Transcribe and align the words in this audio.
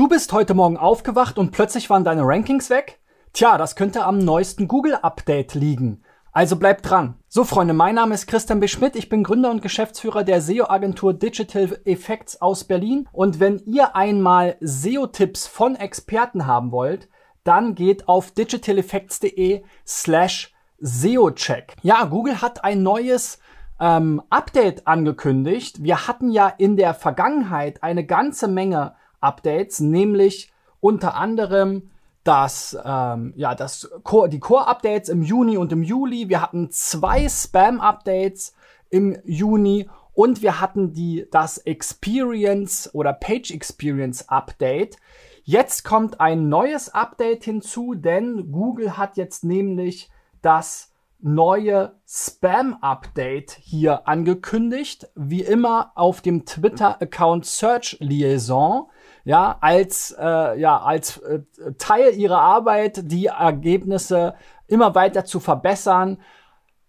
Du 0.00 0.08
bist 0.08 0.32
heute 0.32 0.54
Morgen 0.54 0.78
aufgewacht 0.78 1.36
und 1.36 1.50
plötzlich 1.50 1.90
waren 1.90 2.04
deine 2.04 2.22
Rankings 2.24 2.70
weg? 2.70 3.00
Tja, 3.34 3.58
das 3.58 3.76
könnte 3.76 4.02
am 4.04 4.16
neuesten 4.16 4.66
Google-Update 4.66 5.52
liegen. 5.52 6.04
Also 6.32 6.56
bleib 6.56 6.80
dran. 6.80 7.18
So 7.28 7.44
Freunde, 7.44 7.74
mein 7.74 7.96
Name 7.96 8.14
ist 8.14 8.26
Christian 8.26 8.60
B. 8.60 8.66
Schmidt. 8.66 8.96
Ich 8.96 9.10
bin 9.10 9.22
Gründer 9.22 9.50
und 9.50 9.60
Geschäftsführer 9.60 10.24
der 10.24 10.40
SEO-Agentur 10.40 11.12
Digital 11.12 11.78
Effects 11.84 12.40
aus 12.40 12.64
Berlin. 12.64 13.10
Und 13.12 13.40
wenn 13.40 13.58
ihr 13.66 13.94
einmal 13.94 14.56
SEO-Tipps 14.60 15.46
von 15.46 15.76
Experten 15.76 16.46
haben 16.46 16.72
wollt, 16.72 17.10
dann 17.44 17.74
geht 17.74 18.08
auf 18.08 18.30
digitaleffects.de 18.30 19.64
slash 19.86 20.54
SEO-Check. 20.78 21.76
Ja, 21.82 22.06
Google 22.06 22.40
hat 22.40 22.64
ein 22.64 22.82
neues 22.82 23.38
ähm, 23.78 24.22
Update 24.30 24.86
angekündigt. 24.86 25.82
Wir 25.82 26.06
hatten 26.08 26.30
ja 26.30 26.48
in 26.48 26.78
der 26.78 26.94
Vergangenheit 26.94 27.82
eine 27.82 28.06
ganze 28.06 28.48
Menge 28.48 28.94
Updates, 29.20 29.80
nämlich 29.80 30.52
unter 30.80 31.14
anderem 31.14 31.90
das, 32.24 32.76
ähm, 32.84 33.32
ja, 33.36 33.54
das 33.54 33.90
Core, 34.02 34.28
die 34.28 34.40
Core-Updates 34.40 35.08
im 35.08 35.22
Juni 35.22 35.56
und 35.56 35.72
im 35.72 35.82
Juli. 35.82 36.28
Wir 36.28 36.42
hatten 36.42 36.70
zwei 36.70 37.28
Spam-Updates 37.28 38.54
im 38.90 39.16
Juni 39.24 39.88
und 40.12 40.42
wir 40.42 40.60
hatten 40.60 40.92
die, 40.92 41.26
das 41.30 41.58
Experience 41.58 42.90
oder 42.92 43.12
Page 43.12 43.50
Experience 43.52 44.28
Update. 44.28 44.96
Jetzt 45.44 45.84
kommt 45.84 46.20
ein 46.20 46.48
neues 46.48 46.92
Update 46.92 47.44
hinzu, 47.44 47.94
denn 47.94 48.52
Google 48.52 48.96
hat 48.98 49.16
jetzt 49.16 49.44
nämlich 49.44 50.10
das 50.42 50.92
neue 51.22 51.94
Spam-Update 52.06 53.52
hier 53.52 54.06
angekündigt. 54.08 55.08
Wie 55.14 55.42
immer 55.42 55.92
auf 55.94 56.20
dem 56.20 56.44
Twitter-Account 56.44 57.46
Search 57.46 57.96
Liaison 58.00 58.90
ja, 59.24 59.56
als, 59.60 60.14
äh, 60.18 60.58
ja, 60.58 60.78
als 60.78 61.18
äh, 61.18 61.40
Teil 61.78 62.14
ihrer 62.14 62.40
Arbeit 62.40 63.10
die 63.10 63.26
Ergebnisse 63.26 64.34
immer 64.66 64.94
weiter 64.94 65.24
zu 65.24 65.40
verbessern, 65.40 66.18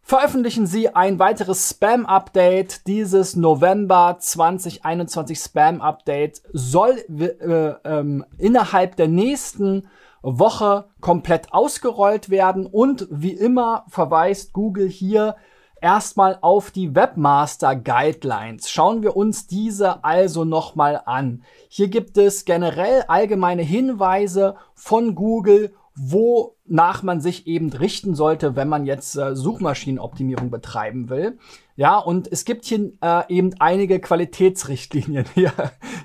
veröffentlichen 0.02 0.68
sie 0.68 0.90
ein 0.94 1.20
weiteres 1.20 1.70
Spam-Update. 1.70 2.88
Dieses 2.88 3.36
November 3.36 4.18
2021 4.20 5.40
Spam-Update 5.40 6.42
soll 6.52 7.04
äh, 7.20 7.74
ähm, 7.84 8.26
innerhalb 8.38 8.96
der 8.96 9.08
nächsten 9.08 9.88
Woche 10.22 10.86
komplett 11.00 11.52
ausgerollt 11.54 12.30
werden 12.30 12.66
und 12.66 13.08
wie 13.10 13.34
immer 13.34 13.86
verweist 13.88 14.54
Google 14.54 14.88
hier 14.88 15.36
erstmal 15.82 16.38
auf 16.42 16.72
die 16.72 16.96
Webmaster 16.96 17.76
Guidelines. 17.76 18.70
Schauen 18.70 19.02
wir 19.02 19.18
uns 19.18 19.48
diese 19.48 20.04
also 20.04 20.46
nochmal 20.46 21.02
an. 21.06 21.44
Hier 21.68 21.90
gibt 21.90 22.18
es 22.18 22.46
generell 22.46 23.04
allgemeine 23.08 23.64
Hinweise 23.64 24.56
von 24.76 25.16
Google, 25.16 25.74
wonach 25.96 27.04
man 27.04 27.20
sich 27.20 27.48
eben 27.48 27.72
richten 27.74 28.16
sollte, 28.16 28.56
wenn 28.56 28.70
man 28.70 28.86
jetzt 28.86 29.18
äh, 29.18 29.36
Suchmaschinenoptimierung 29.36 30.50
betreiben 30.50 31.10
will. 31.10 31.38
Ja, 31.76 31.98
und 31.98 32.32
es 32.32 32.46
gibt 32.46 32.66
hier 32.66 32.94
äh, 33.02 33.24
eben 33.28 33.56
einige 33.60 34.00
Qualitätsrichtlinien. 34.00 35.26
Hier, 35.34 35.52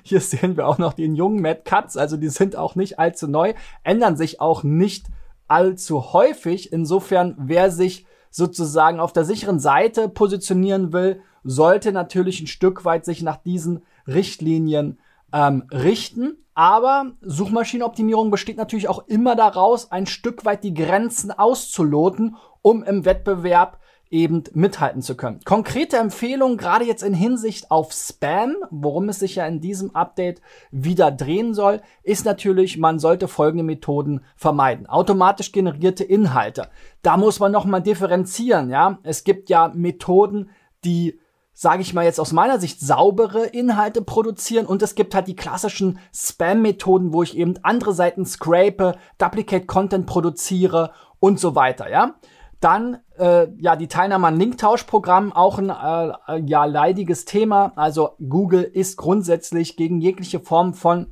hier 0.03 0.21
sehen 0.21 0.57
wir 0.57 0.67
auch 0.67 0.77
noch 0.77 0.93
den 0.93 1.15
jungen 1.15 1.41
Mad 1.41 1.61
Cuts, 1.65 1.97
also 1.97 2.17
die 2.17 2.29
sind 2.29 2.55
auch 2.55 2.75
nicht 2.75 2.99
allzu 2.99 3.27
neu, 3.27 3.53
ändern 3.83 4.17
sich 4.17 4.41
auch 4.41 4.63
nicht 4.63 5.05
allzu 5.47 6.13
häufig. 6.13 6.73
Insofern, 6.73 7.35
wer 7.37 7.71
sich 7.71 8.05
sozusagen 8.37 8.99
auf 8.99 9.13
der 9.13 9.25
sicheren 9.25 9.59
Seite 9.59 10.07
positionieren 10.09 10.93
will, 10.93 11.21
sollte 11.43 11.91
natürlich 11.91 12.39
ein 12.39 12.45
Stück 12.45 12.85
weit 12.85 13.03
sich 13.03 13.23
nach 13.23 13.37
diesen 13.37 13.81
Richtlinien 14.05 14.99
ähm, 15.33 15.63
richten. 15.71 16.37
Aber 16.53 17.13
Suchmaschinenoptimierung 17.21 18.29
besteht 18.29 18.57
natürlich 18.57 18.89
auch 18.89 19.07
immer 19.07 19.35
daraus, 19.35 19.91
ein 19.91 20.05
Stück 20.05 20.45
weit 20.45 20.63
die 20.63 20.75
Grenzen 20.75 21.31
auszuloten, 21.31 22.35
um 22.61 22.83
im 22.83 23.05
Wettbewerb 23.05 23.79
eben 24.09 24.43
mithalten 24.53 25.01
zu 25.01 25.15
können. 25.15 25.39
Konkrete 25.43 25.97
Empfehlungen, 25.97 26.57
gerade 26.57 26.85
jetzt 26.85 27.03
in 27.03 27.13
Hinsicht 27.13 27.71
auf 27.71 27.91
Spam, 27.91 28.55
worum 28.69 29.09
es 29.09 29.19
sich 29.19 29.35
ja 29.35 29.45
in 29.45 29.59
diesem 29.59 29.95
Update 29.95 30.41
wieder 30.71 31.11
drehen 31.11 31.53
soll, 31.53 31.81
ist 32.03 32.25
natürlich, 32.25 32.77
man 32.77 32.99
sollte 32.99 33.27
folgende 33.27 33.63
Methoden 33.63 34.21
vermeiden. 34.35 34.87
Automatisch 34.87 35.51
generierte 35.51 36.03
Inhalte. 36.03 36.69
Da 37.01 37.17
muss 37.17 37.39
man 37.39 37.51
nochmal 37.51 37.81
differenzieren, 37.81 38.69
ja. 38.69 38.99
Es 39.03 39.23
gibt 39.23 39.49
ja 39.49 39.71
Methoden, 39.73 40.49
die 40.83 41.19
sage 41.59 41.81
ich 41.81 41.95
mal 41.95 42.05
jetzt 42.05 42.19
aus 42.19 42.33
meiner 42.33 42.59
Sicht, 42.59 42.81
saubere 42.81 43.47
Inhalte 43.47 44.03
produzieren 44.03 44.67
und 44.67 44.83
es 44.83 44.93
gibt 44.93 45.15
halt 45.15 45.27
die 45.27 45.35
klassischen 45.35 45.97
Spam-Methoden, 46.13 47.13
wo 47.13 47.23
ich 47.23 47.35
eben 47.35 47.55
andere 47.63 47.93
Seiten 47.93 48.27
scrape, 48.27 48.95
Duplicate 49.17 49.65
Content 49.65 50.05
produziere 50.05 50.91
und 51.19 51.39
so 51.39 51.55
weiter, 51.55 51.89
ja. 51.89 52.13
Dann 52.59 52.99
äh, 53.17 53.47
ja 53.59 53.75
die 53.75 53.87
Teilnahme 53.87 54.27
an 54.27 54.39
Linktauschprogrammen, 54.39 55.31
auch 55.31 55.59
ein 55.59 55.69
äh, 55.69 56.41
ja 56.45 56.65
leidiges 56.65 57.25
Thema. 57.25 57.73
Also 57.75 58.15
Google 58.27 58.63
ist 58.63 58.97
grundsätzlich 58.97 59.77
gegen 59.77 60.01
jegliche 60.01 60.39
Form 60.39 60.73
von 60.73 61.07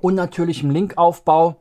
unnatürlichem 0.00 0.70
Linkaufbau 0.70 1.56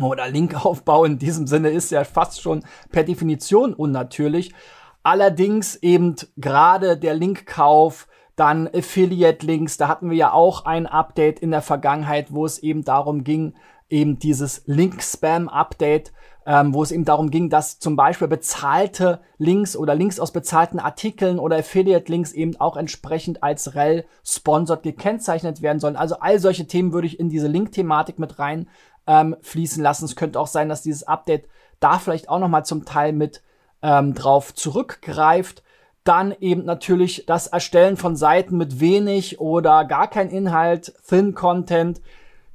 oder 0.00 0.28
Linkaufbau 0.28 1.04
in 1.04 1.18
diesem 1.18 1.46
Sinne 1.46 1.70
ist 1.70 1.90
ja 1.90 2.04
fast 2.04 2.40
schon 2.40 2.62
per 2.92 3.04
Definition 3.04 3.74
unnatürlich. 3.74 4.54
Allerdings 5.02 5.76
eben 5.76 6.16
gerade 6.36 6.96
der 6.96 7.14
Linkkauf, 7.14 8.08
dann 8.36 8.68
Affiliate-Links, 8.68 9.78
da 9.78 9.88
hatten 9.88 10.10
wir 10.10 10.16
ja 10.16 10.32
auch 10.32 10.64
ein 10.64 10.86
Update 10.86 11.40
in 11.40 11.50
der 11.50 11.62
Vergangenheit, 11.62 12.32
wo 12.32 12.46
es 12.46 12.58
eben 12.58 12.84
darum 12.84 13.24
ging, 13.24 13.54
eben 13.88 14.18
dieses 14.18 14.62
Link-Spam-Update 14.66 16.12
ähm, 16.48 16.72
wo 16.72 16.82
es 16.82 16.92
eben 16.92 17.04
darum 17.04 17.30
ging, 17.30 17.50
dass 17.50 17.78
zum 17.78 17.94
Beispiel 17.94 18.26
bezahlte 18.26 19.20
Links 19.36 19.76
oder 19.76 19.94
Links 19.94 20.18
aus 20.18 20.32
bezahlten 20.32 20.78
Artikeln 20.78 21.38
oder 21.38 21.58
Affiliate-Links 21.58 22.32
eben 22.32 22.58
auch 22.58 22.78
entsprechend 22.78 23.42
als 23.42 23.74
rel 23.74 24.06
sponsored 24.24 24.82
gekennzeichnet 24.82 25.60
werden 25.60 25.78
sollen. 25.78 25.96
Also 25.96 26.20
all 26.20 26.38
solche 26.38 26.66
Themen 26.66 26.94
würde 26.94 27.06
ich 27.06 27.20
in 27.20 27.28
diese 27.28 27.48
Link-Thematik 27.48 28.18
mit 28.18 28.38
rein 28.38 28.66
ähm, 29.06 29.36
fließen 29.42 29.82
lassen. 29.82 30.06
Es 30.06 30.16
könnte 30.16 30.40
auch 30.40 30.46
sein, 30.46 30.70
dass 30.70 30.80
dieses 30.80 31.02
Update 31.02 31.44
da 31.80 31.98
vielleicht 31.98 32.30
auch 32.30 32.38
nochmal 32.38 32.64
zum 32.64 32.86
Teil 32.86 33.12
mit 33.12 33.42
ähm, 33.82 34.14
drauf 34.14 34.54
zurückgreift. 34.54 35.62
Dann 36.02 36.34
eben 36.40 36.64
natürlich 36.64 37.26
das 37.26 37.48
Erstellen 37.48 37.98
von 37.98 38.16
Seiten 38.16 38.56
mit 38.56 38.80
wenig 38.80 39.38
oder 39.38 39.84
gar 39.84 40.08
kein 40.08 40.30
Inhalt, 40.30 40.94
Thin 41.06 41.34
Content 41.34 42.00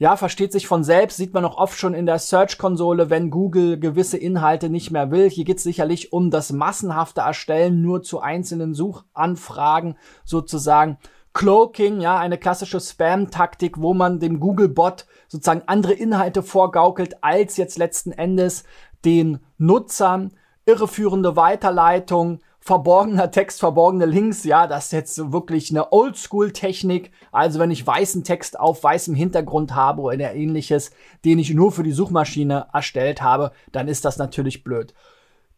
ja, 0.04 0.18
versteht 0.18 0.52
sich 0.52 0.68
von 0.68 0.84
selbst, 0.84 1.16
sieht 1.16 1.34
man 1.34 1.46
auch 1.46 1.56
oft 1.56 1.80
schon 1.80 1.94
in 1.94 2.06
der 2.06 2.20
Search-Konsole, 2.20 3.10
wenn 3.10 3.30
Google 3.30 3.80
gewisse 3.80 4.18
Inhalte 4.18 4.70
nicht 4.70 4.92
mehr 4.92 5.12
will. 5.12 5.30
Hier 5.30 5.46
geht 5.46 5.60
es 5.60 5.64
sicherlich 5.64 6.12
um 6.12 6.30
das 6.30 6.52
massenhafte 6.52 7.22
Erstellen 7.22 7.82
nur 7.82 8.04
zu 8.04 8.20
einzelnen 8.20 8.74
Suchanfragen 8.74 9.96
sozusagen. 10.26 10.98
Cloaking, 11.32 12.02
ja, 12.02 12.18
eine 12.20 12.38
klassische 12.38 12.82
Spam-Taktik, 12.82 13.82
wo 13.82 13.94
man 13.94 14.20
dem 14.20 14.42
Google-Bot 14.42 15.06
sozusagen 15.30 15.64
andere 15.68 15.94
Inhalte 15.94 16.44
vorgaukelt, 16.44 17.24
als 17.24 17.56
jetzt 17.56 17.78
letzten 17.78 18.12
Endes 18.12 18.66
den 19.06 19.40
Nutzern. 19.58 20.34
Irreführende 20.66 21.38
Weiterleitung, 21.38 22.42
verborgener 22.64 23.30
Text, 23.30 23.60
verborgene 23.60 24.06
Links, 24.06 24.46
ja, 24.46 24.68
das 24.68 24.86
ist 24.86 24.92
jetzt 24.94 25.34
wirklich 25.34 25.70
eine 25.70 25.92
Oldschool-Technik. 25.92 27.12
Also 27.34 27.60
wenn 27.60 27.72
ich 27.72 27.86
weißen 27.86 28.24
Text 28.24 28.58
auf 28.58 28.82
weißem 28.82 29.16
Hintergrund 29.16 29.76
habe 29.76 30.02
oder 30.02 30.34
ähnliches, 30.34 30.92
den 31.26 31.40
ich 31.40 31.54
nur 31.54 31.74
für 31.74 31.84
die 31.84 31.92
Suchmaschine 31.92 32.68
erstellt 32.72 33.22
habe, 33.22 33.52
dann 33.74 33.90
ist 33.90 34.06
das 34.06 34.18
natürlich 34.18 34.64
blöd. 34.64 34.94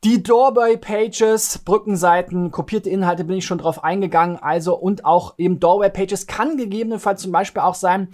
Die 0.04 0.24
Doorway-Pages, 0.24 1.60
Brückenseiten, 1.60 2.50
kopierte 2.50 2.90
Inhalte 2.90 3.24
bin 3.24 3.38
ich 3.38 3.46
schon 3.46 3.60
drauf 3.60 3.84
eingegangen. 3.84 4.38
Also 4.38 4.76
und 4.76 5.06
auch 5.06 5.36
eben 5.38 5.60
Doorway-Pages 5.60 6.26
kann 6.26 6.58
gegebenenfalls 6.58 7.22
zum 7.22 7.32
Beispiel 7.32 7.62
auch 7.62 7.76
sein, 7.76 8.10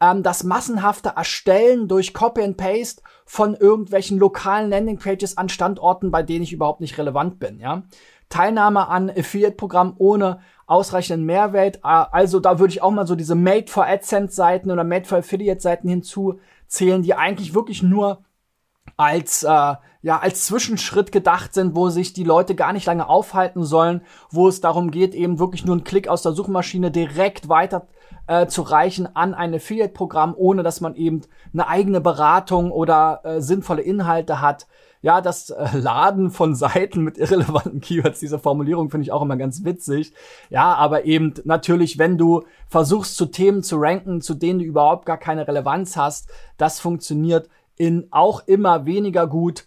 ähm, 0.00 0.22
das 0.22 0.44
massenhafte 0.44 1.12
Erstellen 1.16 1.88
durch 1.88 2.14
Copy 2.14 2.42
and 2.42 2.56
Paste 2.56 3.02
von 3.24 3.54
irgendwelchen 3.54 4.18
lokalen 4.18 4.70
Landing-Pages 4.70 5.36
an 5.38 5.48
Standorten, 5.48 6.10
bei 6.10 6.22
denen 6.22 6.42
ich 6.42 6.52
überhaupt 6.52 6.80
nicht 6.80 6.98
relevant 6.98 7.38
bin, 7.38 7.60
ja. 7.60 7.82
Teilnahme 8.28 8.88
an 8.88 9.08
Affiliate-Programm 9.08 9.94
ohne 9.98 10.40
ausreichenden 10.66 11.24
Mehrwert. 11.24 11.78
Ah, 11.82 12.08
also 12.10 12.40
da 12.40 12.58
würde 12.58 12.72
ich 12.72 12.82
auch 12.82 12.90
mal 12.90 13.06
so 13.06 13.14
diese 13.14 13.36
Made 13.36 13.68
for 13.68 13.86
AdSense 13.86 14.34
Seiten 14.34 14.70
oder 14.70 14.82
Made 14.82 15.04
for 15.04 15.18
Affiliate 15.18 15.60
Seiten 15.60 15.88
hinzuzählen, 15.88 17.02
die 17.02 17.14
eigentlich 17.14 17.54
wirklich 17.54 17.84
nur 17.84 18.24
als 18.96 19.42
äh, 19.42 19.74
ja 20.02 20.18
als 20.20 20.46
Zwischenschritt 20.46 21.12
gedacht 21.12 21.52
sind, 21.54 21.74
wo 21.74 21.88
sich 21.88 22.12
die 22.12 22.24
Leute 22.24 22.54
gar 22.54 22.72
nicht 22.72 22.86
lange 22.86 23.08
aufhalten 23.08 23.64
sollen, 23.64 24.02
wo 24.30 24.48
es 24.48 24.60
darum 24.60 24.90
geht, 24.90 25.14
eben 25.14 25.38
wirklich 25.38 25.64
nur 25.64 25.74
einen 25.74 25.84
Klick 25.84 26.08
aus 26.08 26.22
der 26.22 26.32
Suchmaschine 26.32 26.90
direkt 26.90 27.48
weiter 27.48 27.86
äh, 28.26 28.46
zu 28.46 28.62
reichen 28.62 29.14
an 29.14 29.34
ein 29.34 29.54
Affiliate-Programm, 29.54 30.34
ohne 30.36 30.62
dass 30.62 30.80
man 30.80 30.94
eben 30.94 31.22
eine 31.52 31.68
eigene 31.68 32.00
Beratung 32.00 32.70
oder 32.70 33.20
äh, 33.24 33.40
sinnvolle 33.40 33.82
Inhalte 33.82 34.40
hat. 34.40 34.66
Ja, 35.02 35.20
das 35.20 35.50
äh, 35.50 35.76
Laden 35.76 36.30
von 36.30 36.54
Seiten 36.54 37.02
mit 37.02 37.18
irrelevanten 37.18 37.80
Keywords, 37.80 38.20
diese 38.20 38.38
Formulierung 38.38 38.90
finde 38.90 39.04
ich 39.04 39.12
auch 39.12 39.22
immer 39.22 39.36
ganz 39.36 39.64
witzig. 39.64 40.12
Ja, 40.50 40.74
aber 40.74 41.04
eben 41.04 41.34
natürlich, 41.44 41.98
wenn 41.98 42.18
du 42.18 42.44
versuchst, 42.68 43.16
zu 43.16 43.26
Themen 43.26 43.62
zu 43.62 43.76
ranken, 43.76 44.20
zu 44.20 44.34
denen 44.34 44.58
du 44.58 44.64
überhaupt 44.64 45.06
gar 45.06 45.18
keine 45.18 45.46
Relevanz 45.46 45.96
hast, 45.96 46.30
das 46.56 46.80
funktioniert 46.80 47.48
in 47.76 48.08
auch 48.10 48.46
immer 48.46 48.86
weniger 48.86 49.26
gut. 49.26 49.66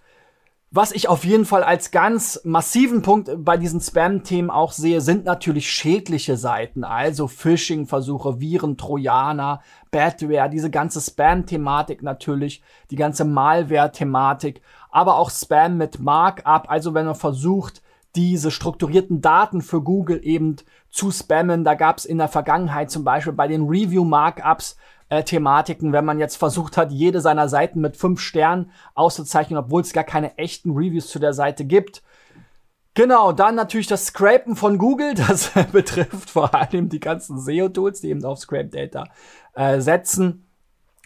Was 0.72 0.92
ich 0.92 1.10
auf 1.10 1.26
jeden 1.26 1.46
Fall 1.46 1.64
als 1.64 1.90
ganz 1.90 2.42
massiven 2.44 3.02
Punkt 3.02 3.32
bei 3.38 3.58
diesen 3.58 3.82
Spam-Themen 3.82 4.52
auch 4.52 4.72
sehe, 4.72 5.02
sind 5.02 5.26
natürlich 5.26 5.68
schädliche 5.68 6.38
Seiten, 6.38 6.84
also 6.84 7.28
Phishing-Versuche, 7.28 8.40
Viren, 8.40 8.78
Trojaner, 8.78 9.62
Badware, 9.90 10.48
diese 10.48 10.70
ganze 10.70 11.02
Spam-Thematik 11.02 12.04
natürlich, 12.04 12.62
die 12.92 12.98
ganze 12.98 13.26
Malware-Thematik, 13.26 14.62
aber 14.92 15.18
auch 15.18 15.32
Spam 15.32 15.78
mit 15.78 16.00
Markup, 16.00 16.70
also 16.70 16.94
wenn 16.94 17.08
man 17.08 17.16
versucht, 17.16 17.82
diese 18.16 18.52
strukturierten 18.52 19.22
Daten 19.22 19.62
für 19.62 19.82
Google 19.82 20.20
eben 20.24 20.58
zu 20.90 21.12
spammen. 21.12 21.64
Da 21.64 21.76
gab 21.76 21.98
es 21.98 22.06
in 22.06 22.18
der 22.18 22.28
Vergangenheit 22.28 22.90
zum 22.90 23.04
Beispiel 23.04 23.34
bei 23.34 23.48
den 23.48 23.68
Review-Markups 23.68 24.78
äh, 25.10 25.24
Thematiken, 25.24 25.92
wenn 25.92 26.06
man 26.06 26.20
jetzt 26.20 26.38
versucht 26.38 26.78
hat, 26.78 26.92
jede 26.92 27.22
seiner 27.22 27.50
Seiten 27.50 27.82
mit 27.82 27.98
fünf 27.98 28.22
Sternen 28.22 28.72
auszuzeichnen, 28.96 29.60
obwohl 29.60 29.82
es 29.82 29.94
gar 29.94 30.04
keine 30.04 30.38
echten 30.38 30.72
Reviews 30.72 31.08
zu 31.08 31.20
der 31.20 31.34
Seite 31.34 31.66
gibt. 31.66 32.02
Genau, 32.94 33.32
dann 33.32 33.56
natürlich 33.56 33.88
das 33.88 34.08
Scrapen 34.08 34.56
von 34.56 34.78
Google. 34.78 35.14
Das 35.28 35.52
betrifft 35.72 36.30
vor 36.30 36.54
allem 36.54 36.90
die 36.90 37.00
ganzen 37.00 37.40
SEO-Tools, 37.40 38.02
die 38.02 38.10
eben 38.10 38.24
auf 38.26 38.40
Scrape 38.40 38.70
Data 38.70 39.06
äh, 39.54 39.80
setzen. 39.80 40.46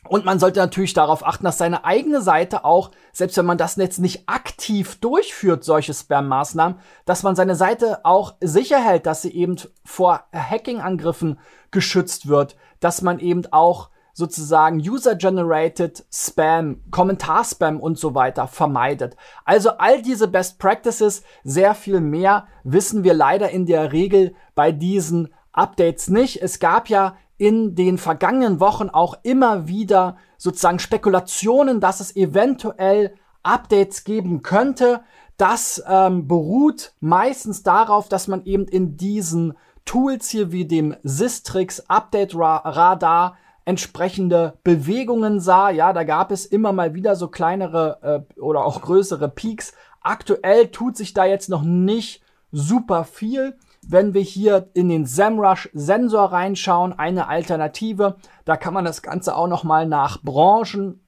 Und 0.10 0.26
man 0.26 0.38
sollte 0.38 0.60
natürlich 0.60 0.94
darauf 0.94 1.26
achten, 1.26 1.46
dass 1.46 1.58
seine 1.58 1.86
eigene 1.86 2.22
Seite 2.22 2.66
auch, 2.66 2.92
selbst 3.14 3.38
wenn 3.38 3.46
man 3.46 3.58
das 3.58 3.78
Netz 3.78 4.00
nicht 4.00 4.28
aktiv 4.28 5.00
durchführt, 5.00 5.64
solche 5.64 5.94
Spam-Maßnahmen, 5.94 6.78
dass 7.06 7.24
man 7.24 7.38
seine 7.38 7.56
Seite 7.56 8.04
auch 8.04 8.34
sicher 8.42 8.80
hält, 8.80 9.06
dass 9.06 9.22
sie 9.22 9.34
eben 9.34 9.56
vor 9.86 10.26
Hacking-Angriffen 10.34 11.40
geschützt 11.72 12.28
wird, 12.28 12.58
dass 12.82 13.02
man 13.02 13.20
eben 13.20 13.44
auch 13.52 13.90
sozusagen 14.14 14.78
User-Generated 14.78 16.06
Spam, 16.12 16.82
Kommentarspam 16.92 17.80
und 17.80 17.98
so 17.98 18.16
weiter 18.16 18.48
vermeidet. 18.48 19.18
Also 19.44 19.72
all 19.72 20.02
diese 20.02 20.28
Best 20.28 20.60
Practices, 20.60 21.24
sehr 21.44 21.74
viel 21.74 22.00
mehr 22.00 22.48
wissen 22.64 23.04
wir 23.04 23.16
leider 23.16 23.50
in 23.50 23.66
der 23.66 23.92
Regel 23.92 24.36
bei 24.56 24.72
diesen 24.72 25.34
Updates 25.52 26.10
nicht. 26.10 26.42
Es 26.42 26.60
gab 26.60 26.90
ja 26.90 27.18
in 27.38 27.76
den 27.76 27.98
vergangenen 27.98 28.60
Wochen 28.60 28.90
auch 28.90 29.18
immer 29.24 29.68
wieder 29.68 30.18
sozusagen 30.38 30.80
Spekulationen, 30.80 31.80
dass 31.80 32.00
es 32.00 32.16
eventuell 32.16 33.16
Updates 33.42 34.04
geben 34.04 34.44
könnte. 34.44 35.02
Das 35.38 35.84
ähm, 35.88 36.28
beruht 36.28 36.94
meistens 37.00 37.64
darauf, 37.64 38.08
dass 38.08 38.28
man 38.28 38.46
eben 38.46 38.66
in 38.66 38.96
diesen 38.96 39.56
Tools 39.86 40.30
hier 40.30 40.52
wie 40.52 40.66
dem 40.66 40.96
Sistrix 41.04 41.82
Update 41.90 42.36
Radar 42.36 43.36
entsprechende 43.66 44.54
Bewegungen 44.64 45.40
sah. 45.40 45.70
Ja, 45.70 45.94
da 45.94 46.04
gab 46.04 46.32
es 46.32 46.46
immer 46.46 46.74
mal 46.74 46.94
wieder 46.94 47.16
so 47.16 47.28
kleinere 47.28 48.26
äh, 48.36 48.40
oder 48.40 48.66
auch 48.66 48.82
größere 48.82 49.30
Peaks. 49.30 49.74
Aktuell 50.02 50.68
tut 50.68 50.98
sich 50.98 51.14
da 51.14 51.26
jetzt 51.26 51.50
noch 51.50 51.64
nicht 51.64 52.22
super 52.52 53.04
viel. 53.04 53.58
Wenn 53.86 54.14
wir 54.14 54.22
hier 54.22 54.70
in 54.74 54.90
den 54.90 55.06
SEMrush 55.06 55.70
Sensor 55.74 56.32
reinschauen, 56.32 56.98
eine 56.98 57.28
Alternative, 57.28 58.16
da 58.46 58.56
kann 58.56 58.74
man 58.74 58.86
das 58.86 59.02
Ganze 59.02 59.36
auch 59.36 59.48
noch 59.48 59.64
mal 59.64 59.86
nach 59.86 60.22
Branchen 60.22 61.02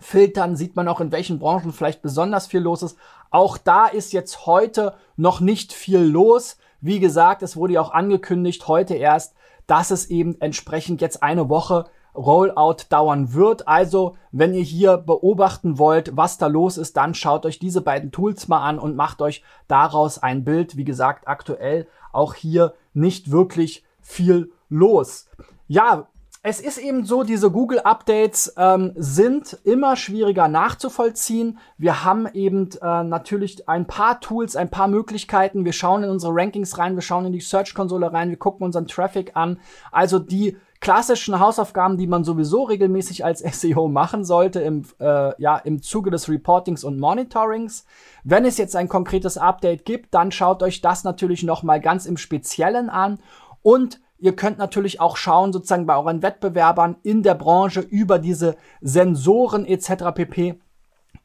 filtern, 0.00 0.56
sieht 0.56 0.76
man 0.76 0.88
auch 0.88 1.00
in 1.00 1.12
welchen 1.12 1.38
Branchen 1.38 1.72
vielleicht 1.72 2.02
besonders 2.02 2.46
viel 2.46 2.60
los 2.60 2.82
ist. 2.82 2.96
Auch 3.30 3.58
da 3.58 3.86
ist 3.86 4.12
jetzt 4.12 4.46
heute 4.46 4.94
noch 5.16 5.40
nicht 5.40 5.72
viel 5.72 6.00
los. 6.00 6.56
Wie 6.80 7.00
gesagt, 7.00 7.42
es 7.42 7.56
wurde 7.56 7.74
ja 7.74 7.80
auch 7.80 7.92
angekündigt 7.92 8.68
heute 8.68 8.94
erst, 8.94 9.34
dass 9.68 9.92
es 9.92 10.10
eben 10.10 10.40
entsprechend 10.40 11.00
jetzt 11.00 11.22
eine 11.22 11.48
Woche 11.48 11.84
Rollout 12.16 12.86
dauern 12.88 13.32
wird. 13.32 13.68
Also, 13.68 14.16
wenn 14.32 14.52
ihr 14.52 14.62
hier 14.62 14.96
beobachten 14.96 15.78
wollt, 15.78 16.16
was 16.16 16.36
da 16.36 16.48
los 16.48 16.76
ist, 16.76 16.96
dann 16.96 17.14
schaut 17.14 17.46
euch 17.46 17.60
diese 17.60 17.80
beiden 17.80 18.10
Tools 18.10 18.48
mal 18.48 18.62
an 18.66 18.80
und 18.80 18.96
macht 18.96 19.22
euch 19.22 19.44
daraus 19.68 20.20
ein 20.20 20.42
Bild. 20.42 20.76
Wie 20.76 20.84
gesagt, 20.84 21.28
aktuell 21.28 21.86
auch 22.12 22.34
hier 22.34 22.74
nicht 22.92 23.30
wirklich 23.30 23.84
viel 24.00 24.50
los. 24.68 25.28
Ja, 25.68 26.08
es 26.42 26.60
ist 26.60 26.78
eben 26.78 27.04
so, 27.04 27.24
diese 27.24 27.50
Google-Updates 27.50 28.54
ähm, 28.56 28.92
sind 28.94 29.58
immer 29.64 29.96
schwieriger 29.96 30.46
nachzuvollziehen. 30.46 31.58
Wir 31.76 32.04
haben 32.04 32.28
eben 32.32 32.70
äh, 32.80 33.02
natürlich 33.02 33.68
ein 33.68 33.86
paar 33.86 34.20
Tools, 34.20 34.54
ein 34.54 34.70
paar 34.70 34.88
Möglichkeiten. 34.88 35.64
Wir 35.64 35.72
schauen 35.72 36.04
in 36.04 36.10
unsere 36.10 36.32
Rankings 36.34 36.78
rein, 36.78 36.94
wir 36.94 37.02
schauen 37.02 37.26
in 37.26 37.32
die 37.32 37.40
Search-Konsole 37.40 38.12
rein, 38.12 38.30
wir 38.30 38.36
gucken 38.36 38.64
unseren 38.64 38.86
Traffic 38.86 39.32
an. 39.34 39.58
Also 39.90 40.20
die 40.20 40.56
klassischen 40.80 41.40
Hausaufgaben, 41.40 41.96
die 41.96 42.06
man 42.06 42.22
sowieso 42.22 42.62
regelmäßig 42.62 43.24
als 43.24 43.40
SEO 43.60 43.88
machen 43.88 44.24
sollte 44.24 44.60
im, 44.60 44.84
äh, 45.00 45.32
ja, 45.42 45.56
im 45.58 45.82
Zuge 45.82 46.10
des 46.10 46.28
Reportings 46.28 46.84
und 46.84 47.00
Monitorings. 47.00 47.84
Wenn 48.22 48.44
es 48.44 48.58
jetzt 48.58 48.76
ein 48.76 48.88
konkretes 48.88 49.38
Update 49.38 49.84
gibt, 49.84 50.14
dann 50.14 50.30
schaut 50.30 50.62
euch 50.62 50.80
das 50.82 51.02
natürlich 51.02 51.42
nochmal 51.42 51.80
ganz 51.80 52.06
im 52.06 52.16
Speziellen 52.16 52.90
an 52.90 53.18
und 53.62 54.00
Ihr 54.18 54.34
könnt 54.34 54.58
natürlich 54.58 55.00
auch 55.00 55.16
schauen, 55.16 55.52
sozusagen 55.52 55.86
bei 55.86 55.96
euren 55.96 56.22
Wettbewerbern 56.22 56.96
in 57.02 57.22
der 57.22 57.34
Branche 57.34 57.80
über 57.80 58.18
diese 58.18 58.56
Sensoren 58.80 59.64
etc. 59.64 60.12
pp, 60.14 60.60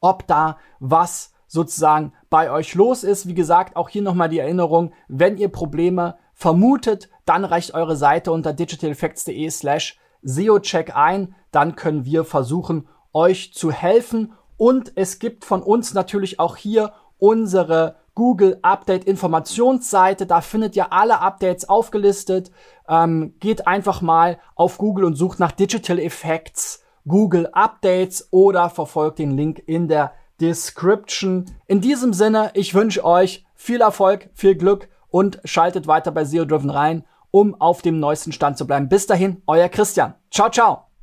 ob 0.00 0.26
da 0.26 0.58
was 0.78 1.32
sozusagen 1.48 2.12
bei 2.30 2.50
euch 2.50 2.74
los 2.74 3.04
ist. 3.04 3.26
Wie 3.26 3.34
gesagt, 3.34 3.76
auch 3.76 3.88
hier 3.88 4.02
nochmal 4.02 4.28
die 4.28 4.38
Erinnerung, 4.38 4.92
wenn 5.08 5.36
ihr 5.36 5.48
Probleme 5.48 6.16
vermutet, 6.34 7.08
dann 7.24 7.44
reicht 7.44 7.74
eure 7.74 7.96
Seite 7.96 8.32
unter 8.32 8.52
digitaleffects.de 8.52 9.50
slash 9.50 9.98
SEO-Check 10.22 10.94
ein. 10.94 11.34
Dann 11.50 11.76
können 11.76 12.04
wir 12.04 12.24
versuchen, 12.24 12.88
euch 13.12 13.54
zu 13.54 13.72
helfen. 13.72 14.32
Und 14.56 14.92
es 14.96 15.18
gibt 15.18 15.44
von 15.44 15.62
uns 15.62 15.94
natürlich 15.94 16.38
auch 16.38 16.56
hier 16.56 16.92
unsere 17.18 17.96
Google 18.14 18.58
Update 18.62 19.04
Informationsseite. 19.04 20.26
Da 20.26 20.40
findet 20.40 20.76
ihr 20.76 20.92
alle 20.92 21.20
Updates 21.20 21.68
aufgelistet. 21.68 22.50
Ähm, 22.88 23.34
geht 23.40 23.66
einfach 23.66 24.00
mal 24.00 24.38
auf 24.54 24.78
Google 24.78 25.04
und 25.04 25.16
sucht 25.16 25.40
nach 25.40 25.52
Digital 25.52 25.98
Effects 25.98 26.84
Google 27.06 27.48
Updates 27.52 28.28
oder 28.30 28.70
verfolgt 28.70 29.18
den 29.18 29.36
Link 29.36 29.62
in 29.66 29.88
der 29.88 30.12
Description. 30.40 31.44
In 31.66 31.80
diesem 31.80 32.12
Sinne, 32.12 32.50
ich 32.54 32.74
wünsche 32.74 33.04
euch 33.04 33.44
viel 33.54 33.80
Erfolg, 33.80 34.30
viel 34.34 34.54
Glück 34.54 34.88
und 35.08 35.38
schaltet 35.44 35.86
weiter 35.86 36.10
bei 36.10 36.24
SEO 36.24 36.44
Driven 36.44 36.70
rein, 36.70 37.04
um 37.30 37.60
auf 37.60 37.82
dem 37.82 38.00
neuesten 38.00 38.32
Stand 38.32 38.58
zu 38.58 38.66
bleiben. 38.66 38.88
Bis 38.88 39.06
dahin, 39.06 39.42
euer 39.46 39.68
Christian. 39.68 40.14
Ciao, 40.30 40.50
ciao. 40.50 40.93